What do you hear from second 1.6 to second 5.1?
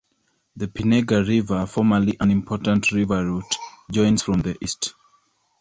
formerly an important river route, joins from the east.